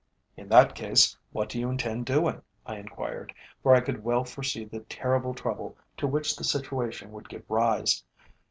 "In 0.35 0.49
that 0.49 0.73
case, 0.73 1.15
what 1.31 1.47
do 1.47 1.59
you 1.59 1.69
intend 1.69 2.07
doing?" 2.07 2.41
I 2.65 2.77
enquired, 2.77 3.35
for 3.61 3.75
I 3.75 3.81
could 3.81 4.03
well 4.03 4.23
foresee 4.23 4.65
the 4.65 4.79
terrible 4.79 5.35
trouble 5.35 5.77
to 5.97 6.07
which 6.07 6.35
the 6.35 6.43
situation 6.43 7.11
would 7.11 7.29
give 7.29 7.47
rise. 7.47 8.03